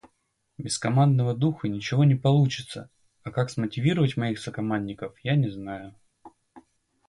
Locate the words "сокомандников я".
4.39-5.35